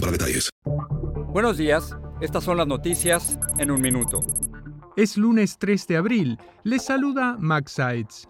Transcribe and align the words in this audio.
para 0.00 0.12
detalles. 0.12 0.50
Buenos 1.32 1.56
días, 1.56 1.96
estas 2.20 2.44
son 2.44 2.56
las 2.56 2.66
noticias 2.66 3.38
en 3.58 3.70
un 3.70 3.80
minuto. 3.80 4.20
Es 4.96 5.16
lunes 5.16 5.58
3 5.58 5.86
de 5.86 5.96
abril. 5.96 6.38
Les 6.64 6.84
saluda 6.84 7.36
Max 7.38 7.72
Sides. 7.72 8.28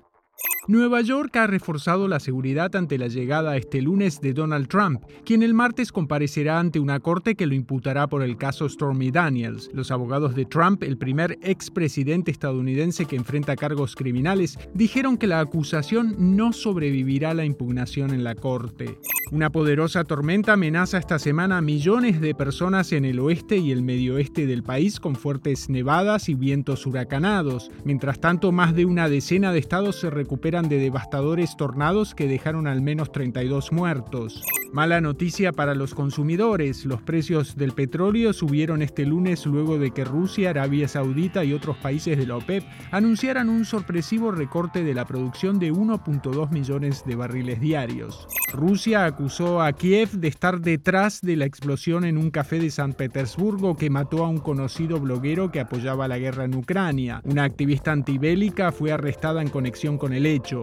Nueva 0.69 1.01
York 1.01 1.35
ha 1.37 1.47
reforzado 1.47 2.09
la 2.09 2.21
seguridad 2.21 2.77
ante 2.77 2.99
la 2.99 3.09
llegada 3.09 3.57
este 3.57 3.81
lunes 3.81 4.21
de 4.21 4.35
Donald 4.35 4.69
Trump, 4.69 5.03
quien 5.25 5.43
el 5.43 5.55
martes 5.55 5.93
comparecerá 5.93 6.61
ante 6.61 6.79
una 6.79 7.01
corte 7.01 7.37
que 7.37 7.47
lo 7.47 7.55
imputará 7.55 8.07
por 8.07 8.23
el 8.23 8.37
caso 8.37 8.69
Stormy 8.69 9.11
Daniels. 9.11 9.71
Los 9.73 9.91
abogados 9.91 10.35
de 10.35 10.45
Trump, 10.45 10.83
el 10.83 10.99
primer 10.99 11.39
expresidente 11.41 12.31
estadounidense 12.31 13.07
que 13.07 13.17
enfrenta 13.17 13.57
cargos 13.57 13.97
criminales, 13.97 14.59
dijeron 14.75 15.17
que 15.17 15.27
la 15.27 15.41
acusación 15.41 16.15
no 16.37 16.53
sobrevivirá 16.53 17.31
a 17.31 17.35
la 17.35 17.47
impugnación 17.47 18.13
en 18.13 18.23
la 18.23 18.35
corte. 18.35 18.99
Una 19.31 19.51
poderosa 19.51 20.05
tormenta 20.05 20.55
amenaza 20.55 20.97
esta 20.97 21.19
semana 21.19 21.59
a 21.59 21.61
millones 21.61 22.19
de 22.23 22.35
personas 22.35 22.93
en 22.93 23.05
el 23.05 23.21
oeste 23.21 23.59
y 23.59 23.73
el 23.73 23.83
medio 23.83 24.15
oeste 24.15 24.47
del 24.47 24.63
país 24.63 25.01
con 25.01 25.17
fuertes 25.17 25.69
nevadas 25.69 26.31
y 26.31 26.35
vientos 26.35 26.87
huracanados. 26.87 27.71
Mientras 27.85 28.21
tanto, 28.21 28.53
más 28.53 28.75
de 28.75 28.87
una 28.87 29.11
decena 29.11 29.53
de 29.53 29.59
estados 29.59 29.97
se 30.01 30.09
recuperan 30.09 30.71
de 30.71 30.79
devastadores 30.79 31.59
tornados 31.59 32.15
que 32.15 32.27
dejaron 32.27 32.67
al 32.67 32.81
menos 32.81 33.13
32 33.13 33.71
muertos. 33.71 34.43
Mala 34.73 35.01
noticia 35.01 35.53
para 35.53 35.75
los 35.75 35.95
consumidores. 35.95 36.85
Los 36.85 37.01
precios 37.01 37.57
del 37.57 37.73
petróleo 37.73 38.35
subieron 38.35 38.83
este 38.83 39.07
lunes 39.07 39.47
luego 39.47 39.79
de 39.79 39.93
que 39.93 40.05
Rusia, 40.05 40.51
Arabia 40.51 40.87
Saudita 40.89 41.43
y 41.43 41.55
otros 41.55 41.79
países 41.79 42.19
de 42.19 42.27
la 42.27 42.37
OPEP 42.37 42.65
anunciaran 42.91 43.49
un 43.49 43.65
sorpresivo 43.65 44.31
recorte 44.31 44.85
de 44.85 44.93
la 44.93 45.07
producción 45.07 45.59
de 45.59 45.73
1.2 45.73 46.51
millones 46.51 47.03
de 47.07 47.17
barriles 47.17 47.61
diarios. 47.61 48.29
Rusia 48.53 49.07
acusó 49.07 49.63
a 49.63 49.73
Kiev 49.73 50.11
de 50.11 50.29
estar 50.29 50.61
detrás 50.61 51.23
de 51.23 51.37
la 51.37 51.47
explosión 51.47 52.05
en 52.05 52.19
un 52.19 52.31
café 52.31 52.59
de 52.59 52.71
San 52.71 52.93
Petersburgo 52.93 53.75
que 53.75 53.89
mató 53.89 54.25
a 54.25 54.29
un 54.29 54.39
conocido 54.39 55.01
bloguero 55.01 55.51
que 55.51 55.61
apoyaba 55.61 56.09
la 56.09 56.19
guerra 56.19 56.45
en 56.45 56.55
Ucrania. 56.55 57.23
Una 57.25 57.45
activista 57.45 57.93
antibélica 57.93 58.71
fue 58.71 58.93
arrestada 58.93 59.41
en 59.41 59.49
conexión 59.49 59.97
con 59.97 60.13
el 60.13 60.27
hecho. 60.27 60.63